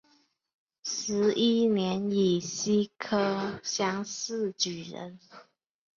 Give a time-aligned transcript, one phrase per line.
[0.83, 5.19] 十一年乙酉科乡试举人。